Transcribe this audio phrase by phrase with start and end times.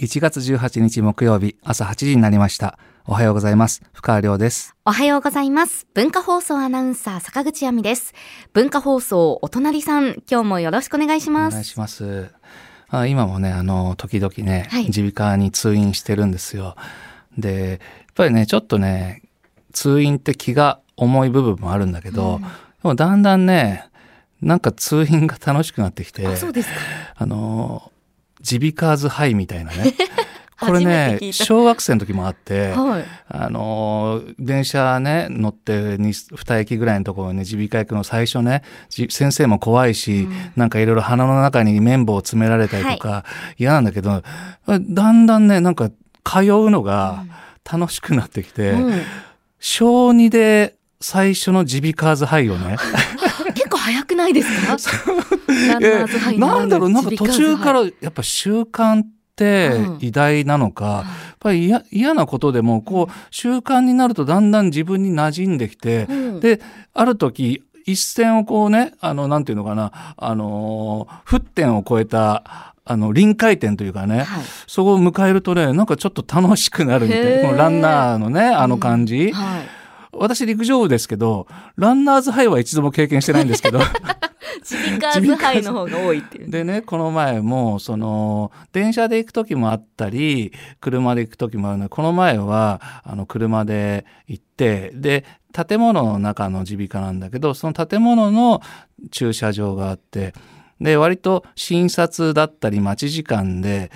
[0.00, 2.78] 1月18日木曜日朝8時になりました。
[3.04, 3.82] おはようございます。
[3.92, 4.74] 深川亮です。
[4.86, 5.86] おはようございます。
[5.92, 8.14] 文化放送アナウンサー坂口亜美です。
[8.54, 11.52] 文化放送お隣さん、今日もよろしくお願いしおます。
[11.52, 12.32] 願いします。
[12.88, 16.76] あ今もね、あの、時々ね、はい耳鼻科に通院してるんですよ。
[17.36, 17.78] で、やっ
[18.14, 19.20] ぱりね、ちょっとね、
[19.74, 22.48] 通院って気が重い部分もあるんだけど、うんで
[22.84, 23.84] もだんだんね、
[24.40, 26.48] なんか通院が楽しくなってきて、あ、そ
[28.40, 28.56] うですか。
[28.56, 29.94] あの、耳鼻科ズハイみたいなね。
[30.60, 33.04] これね小学生の時もあって、はい。
[33.28, 43.24] あのー電車ね、乗ってに二駅ぐらいのところにね、耳鼻科行くの最初ね、じ先生も怖いし、うんなんかいろいろ鼻の中に綿棒を詰められたりとか、
[43.56, 44.22] 嫌なんだけど、
[44.68, 45.90] だんだんね、なんか
[46.24, 47.24] 通うのが
[47.70, 49.02] 楽しくなってきて、うん
[49.62, 52.76] 小2で最初の耳鼻科ズハイをね、
[53.90, 54.76] 早くないですか？
[56.38, 59.98] なんだろう、なんか途中か耳らやっぱ習慣ってうん。
[60.00, 66.40] 偉大なのか、鼻やっぱり嫌嫌なことでもこう習慣になるとだんだん自分に馴染んできて、うん。
[66.40, 66.60] で
[66.92, 74.42] ある時一線をこうねあのなんていうのかなあのー沸点を超えたあの臨界点というかね、はい。
[74.66, 79.60] そこを迎えるとねなんかちょっと楽しくなるみたいなこのランナーのねあの感じ、はい。
[80.12, 83.80] 私陸上部ですけどランナーズハイは一度も経験してないんですけど
[84.70, 86.50] 耳鼻科ズハイの方が多いっていう。
[86.50, 98.60] でねこの前もその電車で行く時もあったり車で行く時もあるのでこの前はあの車で行ってで建物の中の耳鼻科なんだけどその建物の
[99.10, 100.34] 駐車場があって
[100.80, 103.90] で割と診察だったり待ち時間で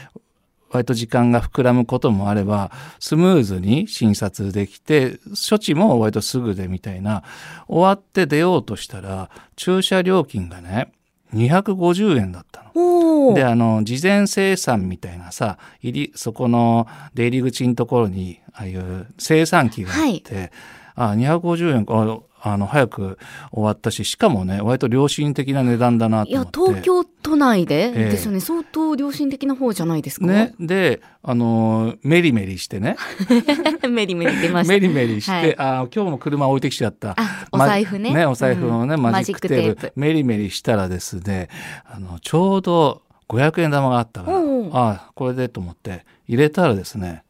[0.75, 7.23] 割と時間が膨らむこともあればスムーズに診察できて処置も割とすぐでみたいな
[7.69, 10.93] 終わって出ようとしたら駐車料金がね
[11.33, 13.35] 250円だったの。
[13.35, 20.51] であの事前生産みたいなさ入りそこの出入り口のところにああいう生産機があって、
[20.97, 21.95] あ250円か
[22.43, 23.19] ああの早く
[23.53, 26.59] 終わったししかもね割と良心的な値段だなといや、思って。
[26.59, 27.87] 東京都内で？
[27.87, 28.11] ええ。
[28.11, 28.39] ですよね。
[28.39, 30.27] 相当良心的な方じゃないですか？
[30.27, 32.97] ね、であのメリメリしてね。
[33.89, 34.73] メリメリ出ました。
[34.73, 35.59] メリメリして、はい。
[35.59, 37.17] あ今日も車置いてきちゃった。
[37.19, 38.27] あ、お財布ね。
[38.27, 39.03] お財布のね、うん。
[39.03, 39.93] マジックテープ。
[39.97, 41.49] メリメリしたらですね
[41.85, 44.39] あのちょうど500円玉があったから、
[44.73, 47.25] あこれでと思って入れたらですね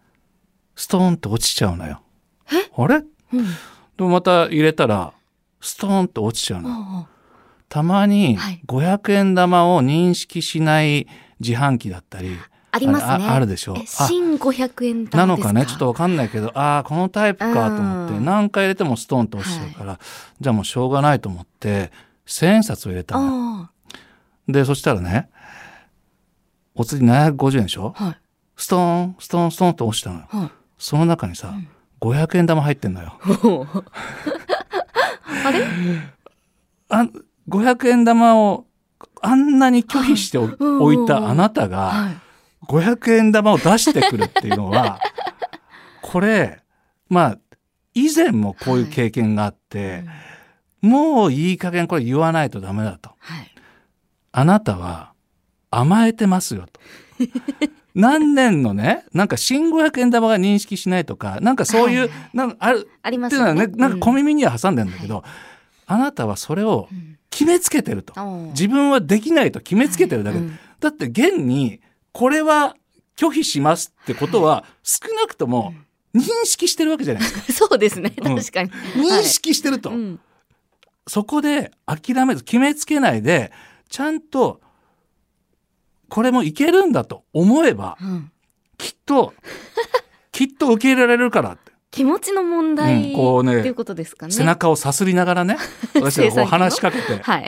[0.77, 2.03] ストーンと落ちちゃうのよ。
[2.77, 2.97] あれ？
[2.97, 3.05] うん。
[3.97, 5.13] でもまた入れたら
[5.61, 7.09] ストーンと落ちちゃうの。
[7.75, 11.09] あたまにはい500円玉を認識しない
[11.41, 12.39] 自販機だったり
[12.71, 13.27] ありますね。
[13.27, 19.99] ああるでしょえあ新500円なのかねちょっとわかんないけどああこのタイプかと思ってうん何回入れてもストーンと落ちちゃうから、
[20.41, 21.91] じゃあもうしょうがないと思って
[22.27, 23.63] 千円札を入れたの。
[23.65, 23.71] あ
[24.47, 25.29] でそしたらね
[26.77, 27.93] お釣り750円でしょ？
[27.99, 28.17] あ、はい。
[28.57, 30.27] ストーンストーンストーンって落ちたのよ。
[30.29, 30.51] はい。
[30.79, 31.55] その中にさ、
[32.01, 33.19] 500円玉入ってんのよ。
[35.45, 35.65] あれ？
[36.89, 37.09] あ
[37.49, 38.67] 500円玉を
[39.21, 42.17] あんなに拒否しておいたあなたがはい。
[42.67, 44.99] 500円玉を出してくるっていうのは
[46.01, 46.63] これ
[47.11, 47.39] まあ
[47.95, 50.05] 以前もこういう経験があって、
[50.81, 53.11] もういい加減これ言わないとダメだと。
[53.21, 53.55] はい。
[54.33, 55.13] あなたは
[55.71, 56.81] 甘えてますよと。
[57.95, 63.69] 何年のね、なんか新500円玉が認識しないとか、なんかそういう、はいなんかあるありまっていうのはね。
[63.69, 65.23] なんか小耳には挟んでんだけど、
[65.87, 68.15] あなたはそれをうん決めつけてると。
[68.17, 70.45] うん自分はできないと決めつけてるだけで。
[70.45, 71.81] うんだって現に、
[72.13, 72.77] これは
[73.17, 75.73] 拒否しますってことは、少なくとも
[76.15, 77.53] 認識してるわけじゃないですか。
[77.71, 78.13] そうですね。
[78.19, 78.71] うん確かに。
[78.71, 79.91] 認識してると。
[79.91, 80.21] うん
[81.07, 83.53] そこで諦めず決めつけないで
[83.91, 84.63] ちゃんと
[86.09, 88.33] これもいけるんだと思えばうん
[88.79, 89.35] きっと
[90.33, 94.33] きっと受け入れられるからって気持ちの問題うんこうねっていうことですかね。
[94.33, 95.57] 背中をさすりながらね
[95.95, 97.23] 私がこう話しかけて。
[97.23, 97.47] はい。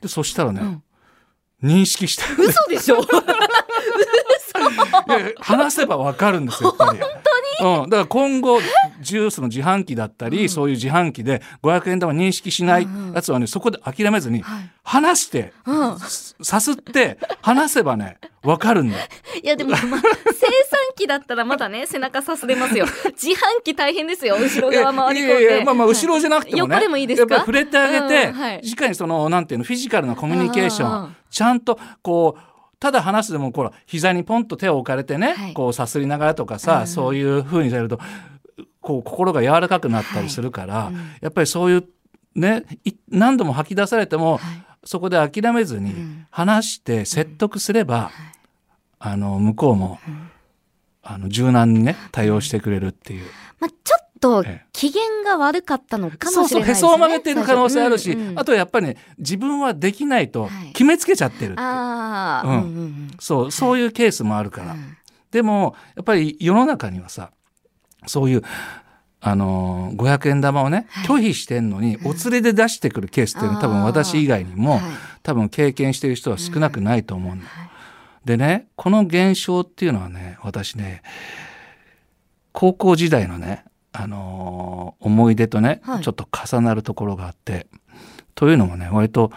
[0.00, 0.62] でそしたらね、
[1.62, 1.70] うん。
[1.78, 2.22] 認識して。
[2.34, 3.02] る嘘でしょ？
[3.04, 3.04] い
[5.10, 7.00] や話せばわかるんですよやっぱり。
[7.66, 8.60] うん、だから今後
[9.02, 14.70] ジュースの自販機だったり、そういう自販機で500円玉認識しないやつはねそこで諦めずにはい。
[14.84, 15.98] 話してうん。
[15.98, 19.04] さすって話せばねわかるんだよ。
[19.42, 20.00] いやでも、まあ、生産
[20.96, 22.86] 機だったらまだね背中さすれますよ。
[23.12, 25.42] 自販機大変ですよ後ろ側回り込んで。
[25.42, 27.34] いやいやまあまあ後ろじゃなくてもね、横でもいいですか？
[27.36, 28.60] やっぱり触れてあげて、うんはい。
[28.76, 31.08] 直にそのなんていうのフィジカルなコミュニケーショうんうんうん。
[31.10, 32.40] ンちゃんとこう
[32.80, 35.52] ただ話すでもこう膝にポンと手を置かれてね、はい。
[35.54, 36.86] こうさすりながらとかさ、うんうん。
[36.88, 38.00] そういう風にされると
[38.82, 40.94] こう心が柔らかくなったりするから、はい。
[40.94, 41.00] うん。
[41.22, 41.84] やっぱりそういう
[42.34, 44.64] ねい何度も吐き出されても、はい。
[44.84, 46.26] そこで諦めずにうん。
[46.30, 48.12] 話して説得すれば、はい。
[48.98, 49.98] あの向こうも、
[51.02, 53.24] あの柔軟にね対応してくれるっていう。
[53.58, 54.66] まあ、ちょっとええ。
[54.72, 56.88] 機嫌が悪かったのかそうそうへもしれないですね。
[56.88, 58.38] そを曲げてる可能性あるし、うんうん。
[58.38, 60.72] あとやっぱりね自分はできないとはい。
[60.72, 62.52] 決めつけちゃってるっていう、ああ、うん。
[62.52, 64.96] うんうんうんそうそういうケースもあるから、うん
[65.32, 67.30] でもやっぱり世の中にはさ
[68.06, 68.42] そういう
[69.20, 71.06] あのー500円玉をね、はい。
[71.06, 74.80] 拒否してんのに、お連れで出してくるケースっていうのは多分私以外にも、はい。
[75.22, 77.42] 多分経験している人は少なくないと思うん
[78.24, 81.02] でねこの現象っていうのはね私ね
[82.50, 86.02] 高校時代のね、あのー思い出とね、はい。
[86.02, 87.66] ちょっと重なるところがあって
[88.34, 89.30] というのもね割と、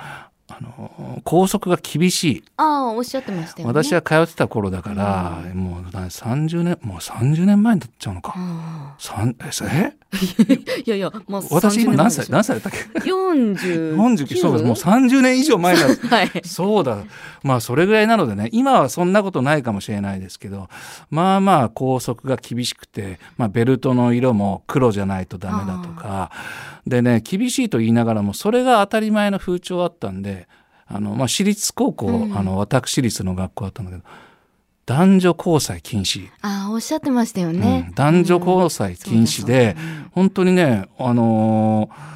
[0.47, 2.43] あのー校則が厳しい。
[2.57, 3.73] ああ、おっしゃってましたよね。
[3.73, 8.33] 私は通ってた頃だから、もうな30年もう30年前になっちゃうのか。
[8.37, 9.93] あさんええー
[10.85, 16.31] いやいや、まあ、私今何歳30何歳だったっけ？40 ?49 そうですもう30年以上前だ はい。
[16.45, 16.97] そうだ。
[17.43, 20.69] まあそれぐらいなのでね今はそんなことないかもしれないですけど
[21.09, 26.31] まあまあ校則が厳しくて、まあ、ベルトの色も黒じゃないとダメだとか
[26.85, 30.47] でね厳しいと言いながらもそれが当たり前の風潮あったんで
[30.85, 34.03] あの、まあ、私立高校、うんあの私立の学校だったんだけど
[34.85, 36.29] 男女交際禁止。
[36.41, 37.85] ああ、おっしゃってましたよね。
[37.87, 42.15] うん男女交際禁止で、そうだそうだ本当にねあのー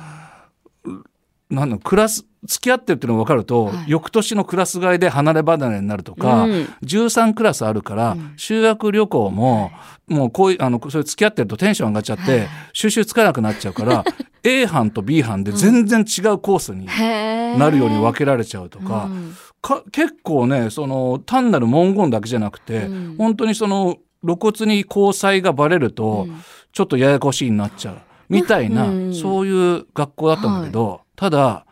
[1.50, 3.84] なんだクラス付き合ってるっていうのが分かると、はい。
[3.88, 6.52] 翌年のクラス替えで離れ離れになるとか、うん。
[6.84, 8.34] 13クラスあるから、うん。
[8.38, 9.72] 修学旅行も、
[10.08, 12.48] もうこういうあのそれ付き合ってるとテンション上がっちゃって、はい。
[12.74, 14.06] 収集つかなくなっちゃうから
[14.44, 19.06] A 班と B 班で全然違うコースになるように分けられちゃうとか。
[19.06, 19.36] うん。
[19.62, 23.16] か結構ねその単なる文言だけじゃなくて、うん。
[23.18, 26.42] 本当にその露骨に交際がバレると、うん。
[26.72, 27.98] ちょっとややこしいになっちゃう
[28.30, 29.14] みたいな、うん。
[29.14, 31.66] そういう学校だったんだけど、ただ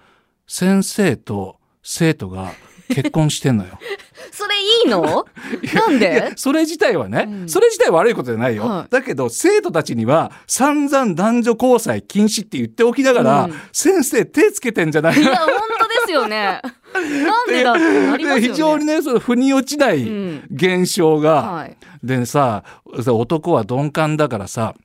[0.48, 2.52] 先生と生徒が
[2.90, 3.78] 結婚してんのよ。
[4.32, 5.26] それいいの？
[5.74, 6.34] なんで？
[6.36, 7.50] それ自体はね、うん。
[7.50, 8.92] それ自体は悪いことじゃないよ、はい。
[8.92, 13.54] だけど生徒たちには散々男女交際禁止って言っておきながら、うん。
[13.72, 15.48] 先生手つけてんじゃないいや、本
[15.80, 16.62] 当ですよね。
[16.94, 18.42] なんでだってなりますよね。
[18.42, 20.44] で非常にねその腑に落ちないうん。
[20.52, 21.78] 現象が、はい。
[22.04, 24.76] でさ男は鈍感だからさ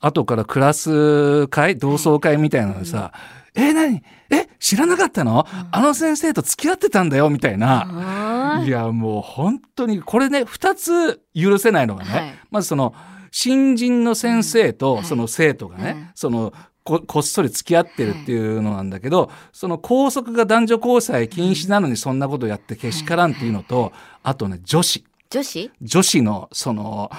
[0.00, 3.12] 後からクラス会同窓会みたいなのでさ
[3.54, 4.02] 「え何？
[4.30, 8.58] え知らなかったの、あの先生と付き合ってたんだよ」みたいな。
[8.60, 12.34] あいやもう本当にこれね2つ許せないのがね、はい。
[12.50, 12.94] まずその
[13.30, 14.64] 新人の先生うん。
[14.66, 14.74] はい。
[14.74, 16.10] とその生徒がね、うん。
[16.14, 16.52] その
[16.82, 23.92] ここっそり付き合ってるっていうのなんだけど、その校則が男女交際禁止なのにそんなことやってけしからんっていうのと、
[24.22, 25.04] あとね女子。
[25.28, 25.70] 女子？
[25.80, 27.10] 女子のその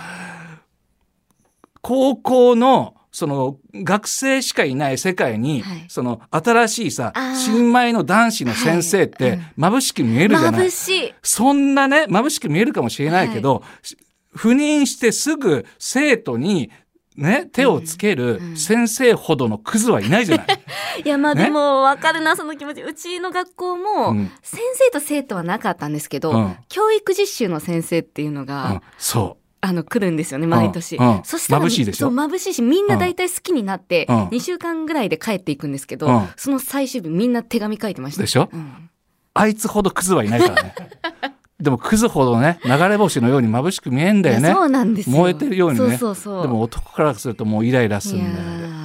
[1.82, 5.86] 高校のその学生しかいない世界に、はい。
[5.90, 11.14] その新しいさ新米の男子の先生って眩しく見えるじゃない、眩しい。
[11.22, 13.98] そんなね眩しく見えるかもしれないけど、し
[14.36, 16.72] 赴任してすぐ生徒に
[17.18, 18.58] ね手をつけるうん。
[18.58, 20.48] 先生ほどのクズはいないじゃない。
[21.04, 22.82] いや、まあねでも、わかるな、その気持ち。
[22.82, 24.32] うちの学校も、うん。
[24.42, 26.56] 先生と生徒はなかったんですけど、うん。
[26.70, 30.96] 教育実習の先生っていうのが、うん、そあの、来るんですよね、毎年。
[30.98, 32.08] うんうんそしたら、眩しいでしょ？
[32.08, 38.22] そう、眩しいし、みんな大体好きになって、うん2週間ぐらいで帰っていくんですけど、うんその最終日みんな手紙書いてました。
[38.22, 38.50] うでしょ？
[38.52, 38.90] うん
[39.34, 40.76] あいつほどクズはいないからね。
[41.62, 44.52] でもクズほどね流れ星のように眩しく見えんだよね。
[44.52, 45.16] そうなんですよ。
[45.16, 46.42] 燃えてるようにねそうそうそう。
[46.42, 48.81] でも男からするともうイライラするんだよね。